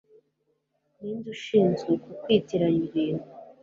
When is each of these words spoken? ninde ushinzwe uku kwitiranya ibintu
ninde 0.99 1.27
ushinzwe 1.35 1.89
uku 1.95 2.09
kwitiranya 2.21 2.81
ibintu 2.89 3.25